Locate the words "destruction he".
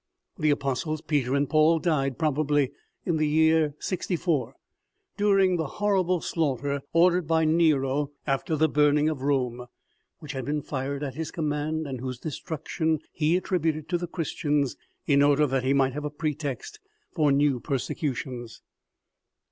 12.17-13.37